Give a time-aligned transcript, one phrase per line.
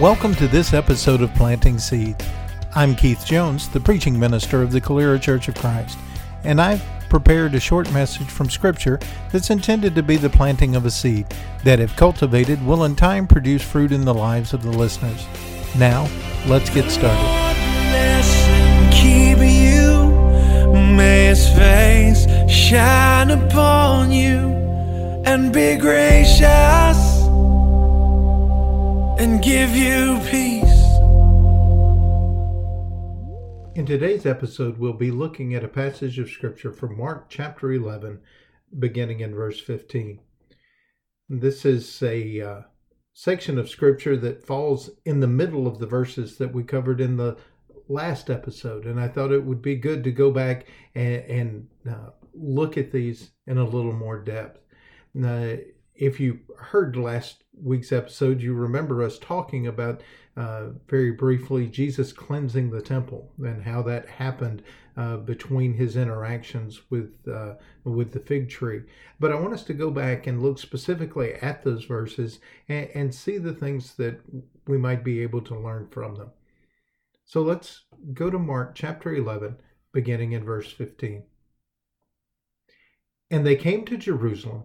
[0.00, 2.22] Welcome to this episode of Planting Seed.
[2.74, 5.96] I'm Keith Jones, the preaching minister of the Calera Church of Christ,
[6.44, 9.00] and I've prepared a short message from Scripture
[9.32, 11.26] that's intended to be the planting of a seed
[11.64, 15.26] that, if cultivated, will in time produce fruit in the lives of the listeners.
[15.78, 16.06] Now,
[16.46, 17.46] let's get started.
[29.18, 30.62] And give you peace.
[33.74, 38.20] In today's episode, we'll be looking at a passage of Scripture from Mark chapter 11,
[38.78, 40.20] beginning in verse 15.
[41.30, 42.60] This is a uh,
[43.14, 47.16] section of Scripture that falls in the middle of the verses that we covered in
[47.16, 47.38] the
[47.88, 52.10] last episode, and I thought it would be good to go back and, and uh,
[52.34, 54.60] look at these in a little more depth.
[55.14, 55.56] Now,
[55.94, 60.02] if you heard last week's episode, you remember us talking about
[60.36, 64.62] uh, very briefly Jesus cleansing the temple and how that happened
[64.96, 68.82] uh, between his interactions with uh, with the fig tree.
[69.18, 73.14] But I want us to go back and look specifically at those verses and, and
[73.14, 74.20] see the things that
[74.66, 76.30] we might be able to learn from them.
[77.24, 79.56] So let's go to Mark chapter 11,
[79.92, 81.24] beginning in verse 15.
[83.30, 84.64] And they came to Jerusalem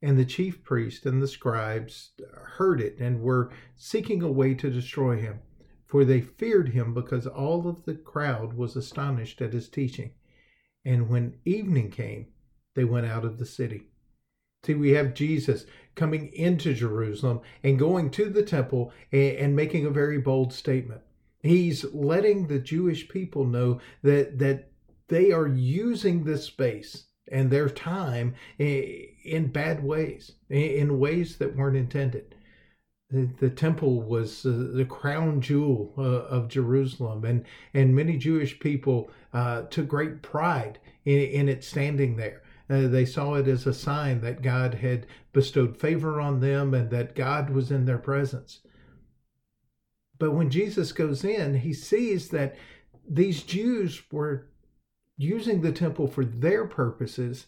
[0.00, 2.12] And the chief priests and the scribes
[2.56, 5.40] heard it and were seeking a way to destroy him,
[5.86, 10.12] for they feared him because all of the crowd was astonished at his teaching.
[10.84, 12.28] And when evening came,
[12.74, 13.88] they went out of the city.
[14.64, 19.84] See, we have Jesus coming into Jerusalem and going to the temple and, and making
[19.84, 21.00] a very bold statement.
[21.40, 24.70] He's letting the Jewish people know that that
[25.08, 31.76] they are using this space and their time in bad ways, in ways that weren't
[31.76, 32.34] intended.
[33.10, 39.62] The, temple was the crown jewel uh, of Jerusalem, and, and many Jewish people uh,
[39.62, 42.42] took great pride in, in it standing there.
[42.68, 46.90] Uh, they saw it as a sign that God had bestowed favor on them and
[46.90, 48.60] that God was in their presence.
[50.18, 52.56] But when Jesus goes in, he sees that
[53.08, 54.48] these Jews were
[55.18, 57.46] using the temple for their purposes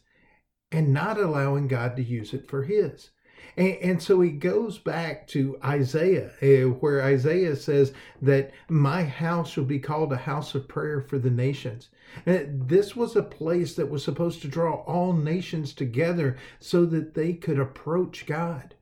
[0.71, 3.11] and not allowing God to use it for his.
[3.57, 7.93] And, and, so he goes back to Isaiah, uh, where Isaiah says
[8.23, 11.89] that my house shall be called a house of prayer for the nations.
[12.27, 17.15] And this was a place that was supposed to draw all nations together so that
[17.15, 18.75] they could approach God.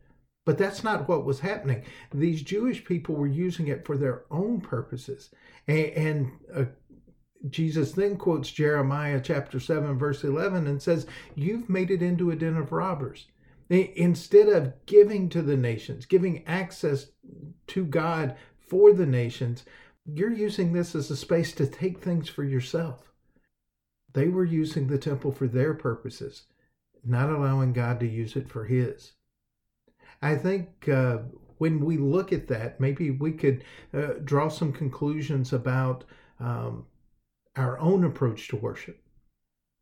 [0.45, 1.85] But that's not what was happening.
[2.13, 5.31] These Jewish people were using it for their own purposes.
[5.67, 6.65] And, and uh,
[7.49, 12.37] Jesus then quotes Jeremiah chapter 7, verse 11, and says, You've made it into a
[12.37, 13.27] den of robbers.
[13.71, 17.09] Instead of giving to the nations, giving access
[17.69, 19.65] to God for the nations,
[20.07, 23.13] you're using this as a space to take things for yourself.
[24.15, 26.45] They were using the temple for their purposes,
[27.05, 29.13] not allowing God to use it for His.
[30.23, 31.19] I think uh,
[31.59, 36.05] when we look at that, maybe we could uh, draw some conclusions about
[36.41, 36.87] um,
[37.59, 39.03] our own approach to worship.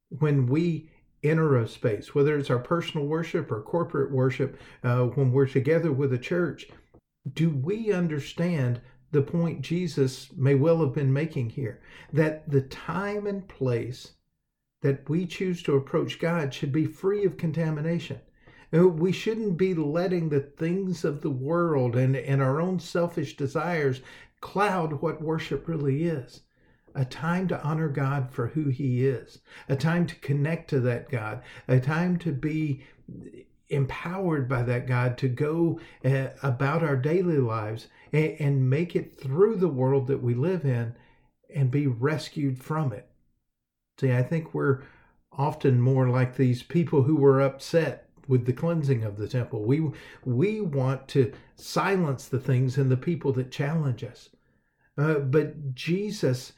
[0.09, 0.91] When we
[1.23, 5.93] enter a space, whether it's our personal worship or corporate worship, uh, when we're together
[5.93, 6.69] with a church,
[7.35, 8.81] do we understand
[9.13, 11.83] the point Jesus may well have been making here?
[12.13, 14.15] That the time and place
[14.81, 18.21] that we choose to approach God should be free of contamination.
[18.73, 23.37] Uh, we shouldn't be letting the things of the world and, and our own selfish
[23.37, 24.01] desires
[24.41, 26.43] cloud what worship really is
[26.97, 29.39] a time to honor God for who He is,
[29.69, 32.83] a time to connect to that God, a time to be
[33.69, 39.19] empowered by that God to go uh, about our daily lives and, and make it
[39.21, 40.95] through the world that we live in
[41.55, 43.09] and be rescued from it.
[44.01, 44.83] See, I think we're
[45.33, 49.65] often more like these people who were upset with the cleansing of the temple.
[49.65, 49.91] We
[50.25, 54.31] we want to silence the things and the people that challenge us.
[54.99, 56.53] Uh, but Jesus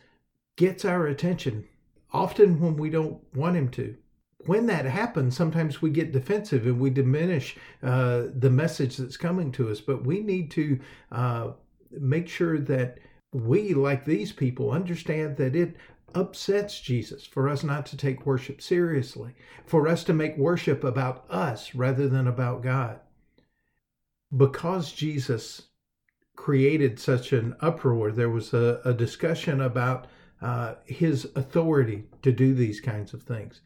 [0.58, 1.64] gets our attention,
[2.12, 3.96] often when we don't want him to.
[4.44, 9.52] When that happens, sometimes we get defensive and we diminish uh, the message that's coming
[9.52, 11.52] to us, but we need to uh,
[11.90, 12.98] make sure that
[13.32, 15.76] we, like these people, understand that it
[16.14, 19.34] upsets Jesus for us not to take worship seriously,
[19.64, 23.00] for us to make worship about us rather than about God.
[24.34, 25.68] Because Jesus
[26.36, 30.06] created such an uproar, there was a, a discussion about
[30.40, 33.60] uh, his authority to do these kinds of things.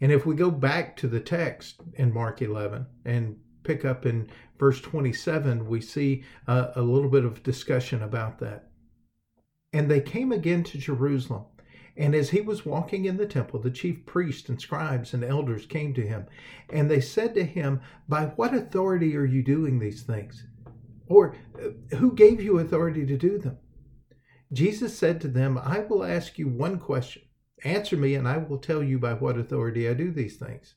[0.00, 4.30] And if we go back to the text in Mark 11 and pick up in
[4.58, 8.70] verse 27, we see uh, a little bit of discussion about that.
[9.72, 11.44] And they came again to Jerusalem.
[11.96, 15.66] And as he was walking in the temple, the chief priests and scribes and elders
[15.66, 16.26] came to him.
[16.70, 20.46] And they said to him, By what authority are you doing these things?
[21.08, 23.58] Or uh, who gave you authority to do them?
[24.52, 27.22] Jesus said to them, I will ask you one question.
[27.62, 30.74] Answer me, and I will tell you by what authority I do these things.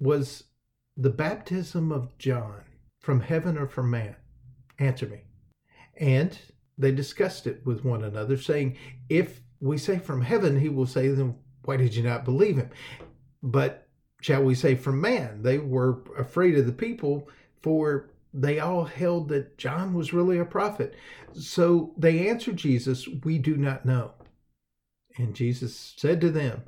[0.00, 0.44] Was
[0.96, 2.62] the baptism of John
[3.00, 4.16] from heaven or from man?
[4.78, 5.22] Answer me.
[5.96, 6.38] And
[6.78, 8.76] they discussed it with one another, saying,
[9.08, 12.70] If we say from heaven, he will say, Then why did you not believe him?
[13.42, 13.88] But
[14.20, 15.42] shall we say from man?
[15.42, 17.28] They were afraid of the people,
[17.60, 20.94] for they all held that John was really a prophet.
[21.32, 24.12] So they answered Jesus, We do not know.
[25.18, 26.62] And Jesus said to them,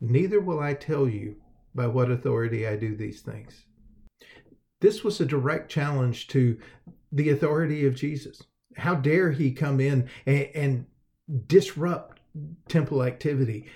[0.00, 1.36] Neither will I tell you
[1.74, 3.64] by what authority I do these things.
[4.80, 6.58] This was a direct challenge to
[7.12, 8.42] the authority of Jesus.
[8.76, 10.86] How dare he come in and, and
[11.46, 12.20] disrupt
[12.68, 13.66] temple activity?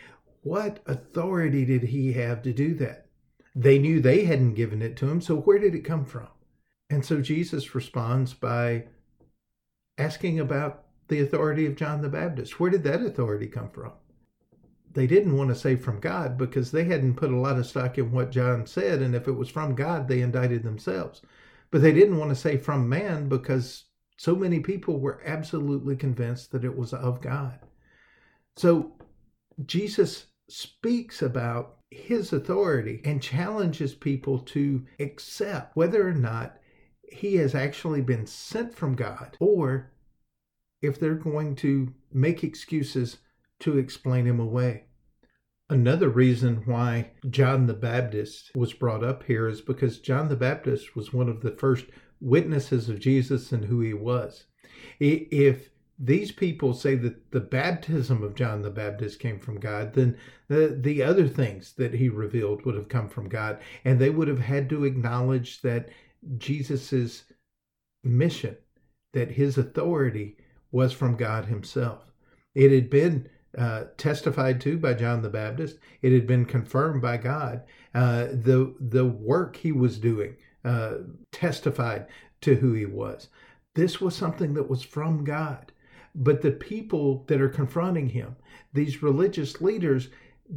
[0.42, 3.08] What authority did he have to do that?
[3.54, 6.28] They knew they hadn't given it to him, so where did it come from?
[6.94, 8.84] And so Jesus responds by
[9.98, 12.60] asking about the authority of John the Baptist.
[12.60, 13.90] Where did that authority come from?
[14.92, 17.98] They didn't want to say from God because they hadn't put a lot of stock
[17.98, 19.02] in what John said.
[19.02, 21.20] And if it was from God, they indicted themselves.
[21.72, 23.86] But they didn't want to say from man because
[24.16, 27.58] so many people were absolutely convinced that it was of God.
[28.56, 28.92] So
[29.66, 36.60] Jesus speaks about his authority and challenges people to accept whether or not
[37.12, 39.92] he has actually been sent from God or
[40.82, 43.18] if they're going to make excuses
[43.60, 44.84] to explain him away.
[45.70, 50.94] Another reason why John the Baptist was brought up here is because John the Baptist
[50.94, 51.86] was one of the first
[52.20, 54.44] witnesses of Jesus and who he was.
[55.00, 60.18] If these people say that the baptism of John the Baptist came from God, then
[60.48, 63.58] the, the other things that he revealed would have come from God.
[63.84, 65.88] And they would have had to acknowledge that
[66.38, 67.24] Jesus's
[68.02, 68.56] mission,
[69.12, 70.36] that his authority
[70.72, 72.12] was from God himself.
[72.54, 75.78] It had been uh, testified to by John the Baptist.
[76.02, 77.62] It had been confirmed by God.
[77.94, 80.94] Uh, the the work he was doing uh,
[81.30, 82.06] testified
[82.40, 83.28] to who he was.
[83.74, 85.72] This was something that was from God.
[86.14, 88.36] But the people that are confronting him,
[88.72, 90.08] these religious leaders,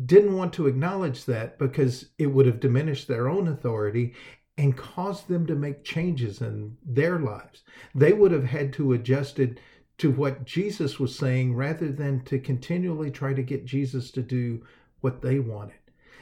[0.06, 4.14] didn't want to acknowledge that because it would have diminished their own authority
[4.58, 7.64] and caused them to make changes in their lives.
[7.94, 9.60] They would have had to adjust it
[10.00, 14.64] to what Jesus was saying rather than to continually try to get Jesus to do
[15.02, 15.76] what they wanted.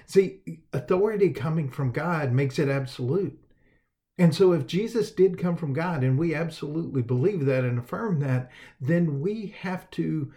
[0.06, 0.42] See,
[0.72, 3.40] authority coming from God makes it absolute.
[4.18, 8.22] And so, if Jesus did come from God, and we absolutely believe that and affirm
[8.22, 8.50] that,
[8.80, 10.32] then we have to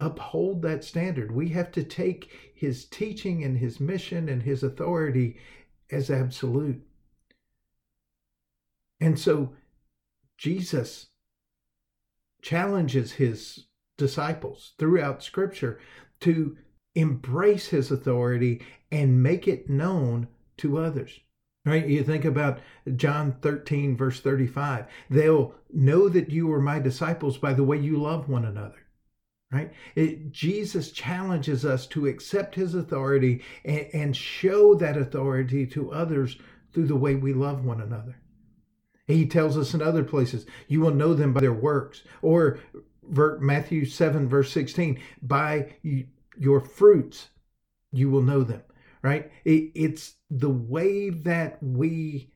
[0.00, 1.30] uphold that standard.
[1.30, 5.38] We have to take his teaching and his mission and his authority
[5.92, 6.82] as absolute.
[9.00, 9.54] And so,
[10.36, 11.08] Jesus
[12.42, 13.66] challenges his
[13.96, 15.78] disciples throughout scripture
[16.20, 16.56] to
[16.94, 20.28] embrace his authority and make it known
[20.58, 21.20] to others.
[21.66, 21.86] Right?
[21.86, 22.60] You think about
[22.96, 24.86] John 13, verse 35.
[25.10, 28.86] They'll know that you are my disciples by the way you love one another.
[29.52, 29.72] Right?
[29.94, 36.38] It, Jesus challenges us to accept his authority and, and show that authority to others
[36.72, 38.16] through the way we love one another.
[39.10, 42.02] He tells us in other places, you will know them by their works.
[42.22, 42.58] Or
[43.02, 45.74] Matthew 7, verse 16, by
[46.36, 47.28] your fruits
[47.92, 48.62] you will know them,
[49.02, 49.30] right?
[49.44, 52.30] It's the way that we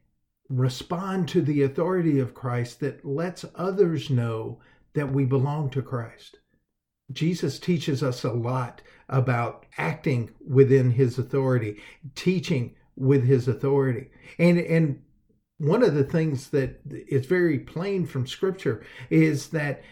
[0.49, 4.61] respond to the authority of Christ that lets others know
[4.95, 6.39] that we belong to Christ.
[7.13, 11.81] Jesus teaches us a lot about acting within his authority,
[12.15, 14.11] teaching with his authority.
[14.39, 15.03] And and
[15.59, 19.83] one of the things that is very plain from scripture is that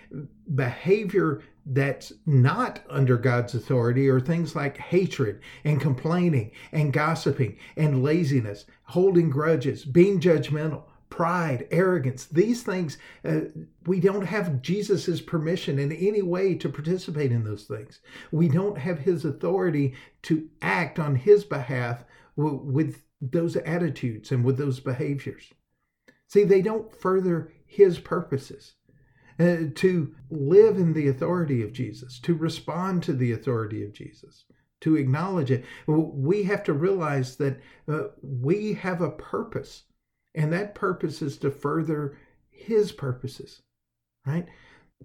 [0.55, 8.03] behavior that's not under God's authority are things like hatred and complaining and gossiping and
[8.03, 13.41] laziness, holding grudges, being judgmental, pride, arrogance, these things, uh,
[13.87, 18.01] we don't have Jesus's permission in any way to participate in those things.
[18.31, 22.03] We don't have his authority to act on his behalf
[22.37, 25.53] w- with those attitudes and with those behaviors.
[26.27, 28.75] See, they don't further his purposes.
[29.41, 34.45] Uh, to live in the authority of Jesus, to respond to the authority of Jesus,
[34.83, 39.85] to acknowledge it, we have to realize that uh, we have a purpose
[40.35, 42.19] and that purpose is to further
[42.51, 43.63] his purposes,
[44.27, 44.47] right?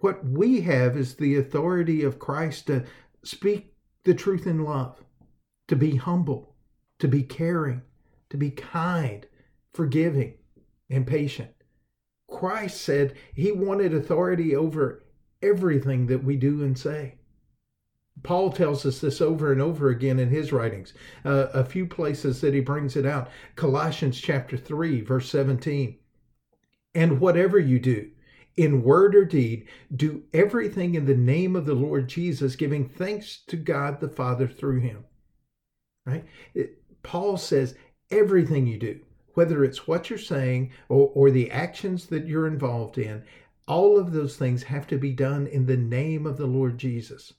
[0.02, 2.86] What we have is the authority of Christ to
[3.24, 5.04] speak the truth in love,
[5.68, 6.56] to be humble,
[7.00, 7.82] to be caring,
[8.30, 9.26] to be kind,
[9.74, 10.36] forgiving,
[10.90, 11.52] and patient.
[12.30, 15.06] Christ said he wanted authority over
[15.42, 17.16] everything that we do and say.
[18.24, 20.94] Paul tells us this over and over again in his writings.
[21.24, 23.30] Uh, a few places that he brings it out.
[23.56, 25.98] Colossians chapter 3, verse 17.
[26.96, 28.10] And whatever you do,
[28.56, 33.44] in word or deed, do everything in the name of the Lord Jesus, giving thanks
[33.48, 35.06] to God the Father through him.
[36.06, 36.26] Right?
[36.56, 37.76] It, Paul says,
[38.12, 39.00] everything you do,
[39.34, 43.24] whether it's what you're saying or, or the actions that you're involved in,
[43.68, 47.34] all of those things have to be done in the name of the Lord Jesus.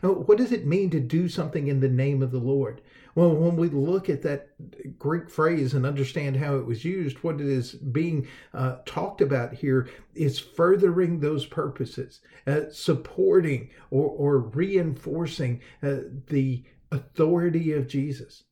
[0.00, 2.82] What does it mean to do something in the name of the Lord?
[3.14, 4.50] Well, when we look at that
[4.98, 9.54] Greek phrase and understand how it was used, what it is being uh, talked about
[9.54, 15.96] here is furthering those purposes, uh, supporting or, or reinforcing uh,
[16.28, 16.62] the
[16.92, 18.44] authority of Jesus.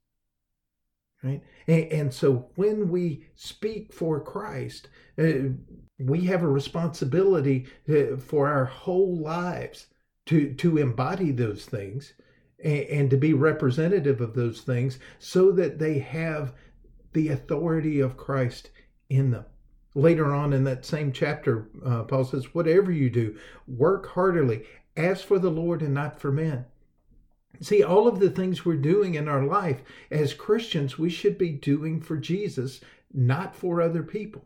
[1.26, 1.42] Right?
[1.66, 5.50] And, and, so when we speak for Christ, uh,
[5.98, 9.86] we have a responsibility uh, for our whole lives
[10.26, 12.12] to to embody those things
[12.62, 16.52] and, and to be representative of those things so that they have
[17.12, 18.70] the authority of Christ
[19.08, 19.44] in them.
[19.94, 24.64] Later on in that same chapter, uh, Paul says, Whatever you do, work heartily,
[24.96, 26.66] as for the Lord and not for men.
[27.60, 31.50] See, all of the things we're doing in our life as Christians, we should be
[31.50, 32.80] doing for Jesus,
[33.12, 34.44] not for other people,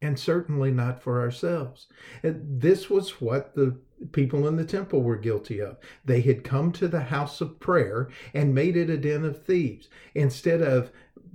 [0.00, 1.86] and certainly not for ourselves.
[2.22, 3.78] And This was what the
[4.12, 5.78] people in the temple were guilty of.
[6.04, 9.88] They had come to the house of prayer and made it a den of thieves.
[10.14, 10.92] Instead of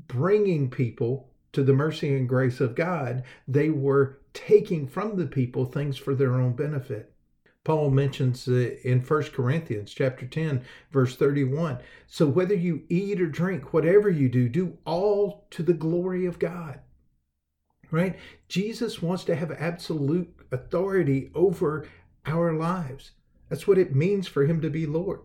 [0.07, 5.65] bringing people to the mercy and grace of God, they were taking from the people
[5.65, 7.13] things for their own benefit.
[7.69, 13.73] Paul mentions in 1 Corinthians chapter 10 verse 31, so whether you eat or drink,
[13.73, 16.79] whatever you do, do all to the glory of God.
[17.91, 18.17] Right?
[18.47, 21.87] Jesus wants to have absolute authority over
[22.25, 23.11] our lives.
[23.49, 25.19] That's what it means for him to be Lord.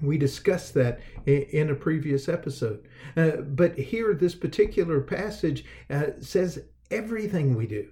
[0.00, 2.88] We discussed that in a previous episode.
[3.14, 7.90] Uh, but here, this particular passage uh, says everything we do,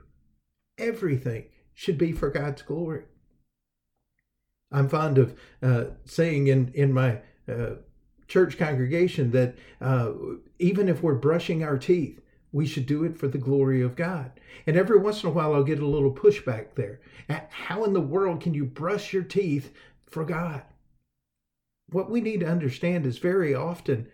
[0.78, 3.04] everything should be for God's glory.
[4.72, 7.74] I'm fond of uh, saying in, in my uh,
[8.28, 10.12] church congregation that uh,
[10.58, 12.20] even if we're brushing our teeth,
[12.52, 14.32] we should do it for the glory of God.
[14.66, 17.00] And every once in a while, I'll get a little pushback there.
[17.50, 19.72] How in the world can you brush your teeth
[20.06, 20.62] for God?
[21.90, 24.08] What we need to understand is very often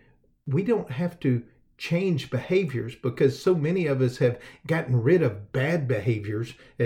[0.45, 1.43] we don't have to
[1.77, 6.83] change behaviors because so many of us have gotten rid of bad behaviors uh,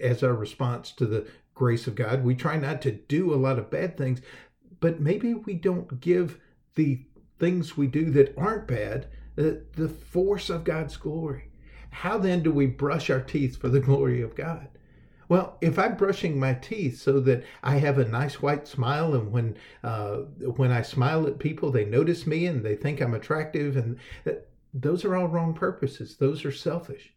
[0.00, 2.22] as our response to the grace of God.
[2.22, 4.20] We try not to do a lot of bad things,
[4.78, 6.38] but maybe we don't give
[6.76, 7.04] the
[7.40, 11.50] things we do that aren't bad the, the force of God's glory.
[11.90, 14.68] How then do we brush our teeth for the glory of God?
[15.28, 19.32] Well, if I'm brushing my teeth so that I have a nice white smile, and
[19.32, 20.18] when uh,
[20.56, 24.48] when I smile at people, they notice me and they think I'm attractive, and that,
[24.72, 26.16] those are all wrong purposes.
[26.16, 27.12] Those are selfish.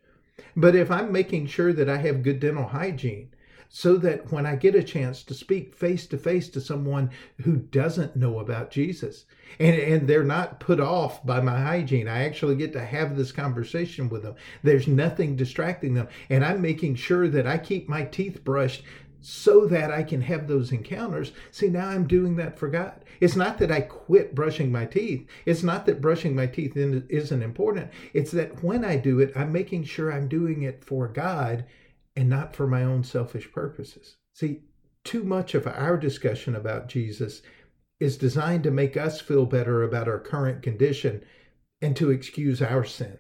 [0.56, 3.32] But if I'm making sure that I have good dental hygiene,
[3.70, 7.12] so that when I get a chance to speak face to face to someone
[7.44, 9.26] who doesn't know about Jesus
[9.60, 13.32] and, and they're not put off by my hygiene, I actually get to have this
[13.32, 14.36] conversation with them.
[14.64, 16.08] There's nothing distracting them.
[16.32, 18.84] And I'm making sure that I keep my teeth brushed
[19.22, 21.32] so that I can have those encounters.
[21.52, 23.04] See, now I'm doing that for God.
[23.20, 25.28] It's not that I quit brushing my teeth.
[25.46, 27.92] It's not that brushing my teeth isn't important.
[28.14, 31.66] It's that when I do it, I'm making sure I'm doing it for God
[32.20, 34.18] and not for my own selfish purposes.
[34.34, 34.64] See,
[35.06, 37.42] too much of our discussion about Jesus
[37.98, 41.24] is designed to make us feel better about our current condition
[41.82, 43.20] and to excuse our sin.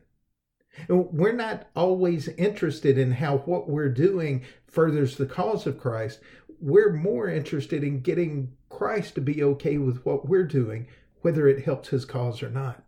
[0.89, 6.19] We're not always interested in how what we're doing furthers the cause of Christ.
[6.59, 10.87] We're more interested in getting Christ to be okay with what we're doing,
[11.21, 12.83] whether it helps his cause or not.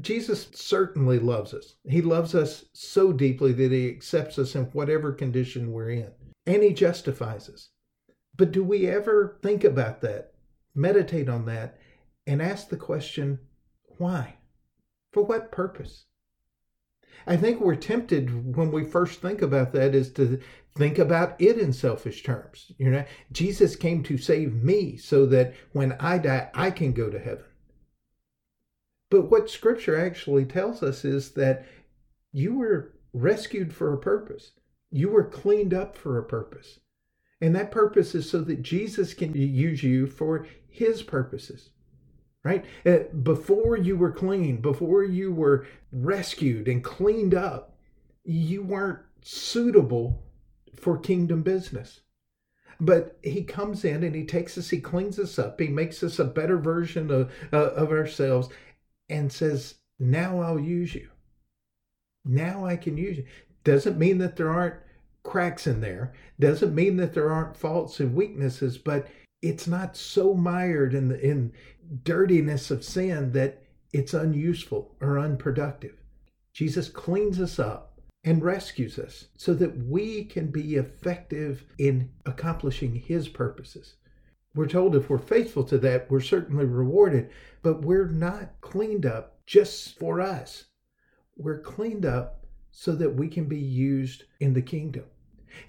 [0.00, 1.74] Jesus certainly loves us.
[1.84, 6.10] He loves us so deeply that he accepts us in whatever condition we're in,
[6.46, 7.68] and he justifies us.
[8.36, 10.32] But do we ever think about that,
[10.74, 11.78] meditate on that,
[12.26, 13.38] and ask the question,
[13.98, 14.36] why?
[15.12, 16.06] For what purpose?
[17.26, 20.40] I think we're tempted when we first think about that is to
[20.74, 22.72] think about it in selfish terms.
[22.78, 27.10] You know, Jesus came to save me so that when I die, I can go
[27.10, 27.44] to heaven.
[29.12, 31.66] But what scripture actually tells us is that
[32.32, 34.52] you were rescued for a purpose.
[34.90, 36.80] You were cleaned up for a purpose.
[37.38, 41.68] And that purpose is so that Jesus can use you for his purposes
[42.44, 42.64] right?
[42.84, 47.76] Uh, before you were clean, before you were rescued and cleaned up,
[48.24, 50.24] you weren't suitable
[50.74, 52.00] for kingdom business.
[52.80, 56.18] But he comes in and he takes us, he cleans us up, he makes us
[56.18, 58.48] a better version of, uh, of ourselves
[59.08, 61.08] and says, Now I'll use you.
[62.24, 63.26] Now I can use you.
[63.64, 64.76] Doesn't mean that there aren't
[65.22, 69.06] cracks in there, doesn't mean that there aren't faults and weaknesses, but
[69.40, 71.52] it's not so mired in the in
[72.04, 75.96] dirtiness of sin that it's unuseful or unproductive.
[76.52, 82.94] Jesus cleans us up and rescues us so that we can be effective in accomplishing
[82.94, 83.94] his purposes.
[84.54, 87.30] We're told if we're faithful to that, we're certainly rewarded,
[87.62, 90.64] but we're not cleaned up just for us.
[91.36, 95.04] We're cleaned up so that we can be used in the kingdom.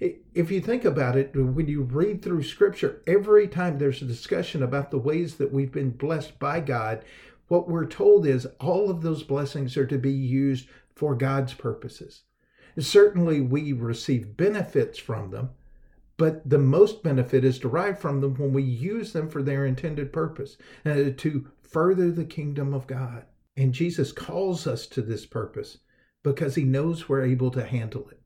[0.00, 4.62] If you think about it, when you read through scripture, every time there's a discussion
[4.62, 7.04] about the ways that we've been blessed by God,
[7.48, 12.22] what we're told is all of those blessings are to be used for God's purposes.
[12.78, 15.50] Certainly, we receive benefits from them,
[16.16, 20.12] but the most benefit is derived from them when we use them for their intended
[20.12, 20.56] purpose
[20.86, 23.24] uh, to further the kingdom of God.
[23.56, 25.78] And Jesus calls us to this purpose
[26.22, 28.20] because he knows we're able to handle it.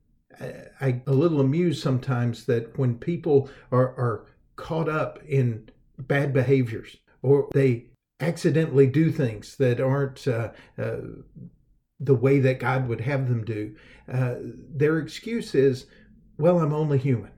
[0.79, 6.95] I, a little amused sometimes that when people are, are caught up in bad behaviors
[7.21, 7.87] or they
[8.21, 10.97] accidentally do things that aren't uh, uh,
[11.99, 13.75] the way that God would have them do,
[14.11, 15.87] uh, their excuse is,
[16.37, 17.31] well, I'm only human.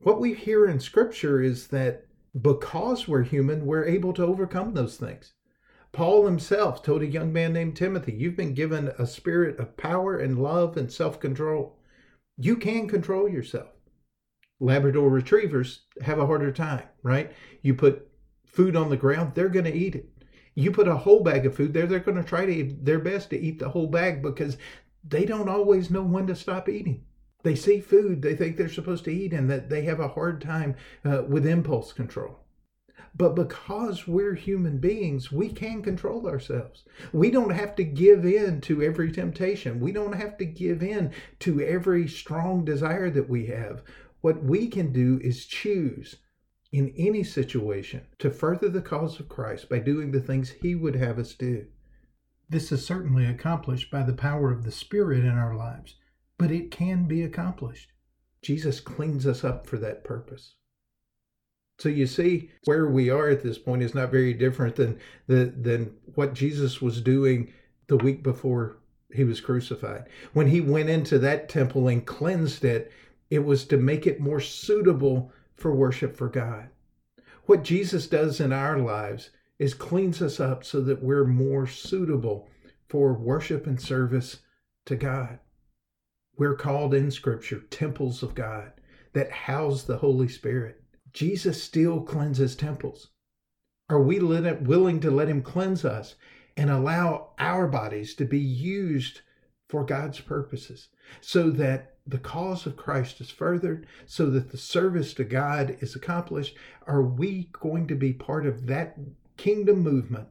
[0.00, 2.06] What we hear in Scripture is that
[2.40, 5.32] because we're human, we're able to overcome those things.
[5.92, 10.18] Paul himself told a young man named Timothy, You've been given a spirit of power
[10.18, 11.78] and love and self control.
[12.36, 13.68] You can control yourself.
[14.58, 17.32] Labrador retrievers have a harder time, right?
[17.62, 18.08] You put
[18.44, 20.08] food on the ground, they're going to eat it.
[20.56, 23.30] You put a whole bag of food there, they're going to try to their best
[23.30, 24.56] to eat the whole bag because
[25.06, 27.04] they don't always know when to stop eating.
[27.44, 30.40] They see food they think they're supposed to eat and that they have a hard
[30.40, 32.40] time uh, with impulse control.
[33.16, 36.82] But because we're human beings, we can control ourselves.
[37.12, 39.78] We don't have to give in to every temptation.
[39.78, 43.84] We don't have to give in to every strong desire that we have.
[44.20, 46.16] What we can do is choose
[46.72, 50.96] in any situation to further the cause of Christ by doing the things He would
[50.96, 51.66] have us do.
[52.48, 55.94] This is certainly accomplished by the power of the Spirit in our lives,
[56.38, 57.90] but it can be accomplished.
[58.42, 60.54] Jesus cleans us up for that purpose.
[61.78, 65.46] So you see where we are at this point is not very different than the
[65.56, 67.52] than what Jesus was doing
[67.88, 68.78] the week before
[69.12, 70.04] he was crucified.
[70.32, 72.92] When he went into that temple and cleansed it,
[73.30, 76.68] it was to make it more suitable for worship for God.
[77.46, 82.48] What Jesus does in our lives is cleans us up so that we're more suitable
[82.88, 84.38] for worship and service
[84.86, 85.38] to God.
[86.36, 88.72] We're called in Scripture temples of God
[89.12, 90.82] that house the Holy Spirit.
[91.12, 93.10] Jesus still cleanses temples.
[93.88, 96.16] Are we willing to let him cleanse us
[96.56, 99.20] and allow our bodies to be used
[99.68, 100.88] for God's purposes
[101.20, 105.94] so that the cause of Christ is furthered, so that the service to God is
[105.94, 106.56] accomplished?
[106.86, 108.98] Are we going to be part of that
[109.36, 110.28] kingdom movement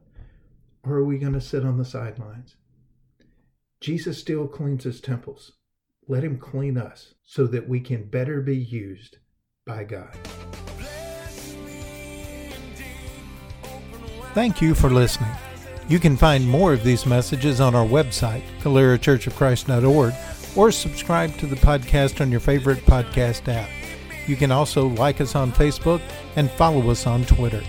[0.83, 2.55] or are we going to sit on the sidelines?
[3.79, 5.53] Jesus still cleanses temples.
[6.07, 9.17] Let him clean us so that we can better be used
[9.65, 10.17] by God.
[14.33, 15.29] Thank you for listening.
[15.87, 20.13] You can find more of these messages on our website, calerachurchofchrist.org,
[20.55, 23.69] or subscribe to the podcast on your favorite podcast app.
[24.27, 26.01] You can also like us on Facebook
[26.35, 27.61] and follow us on Twitter.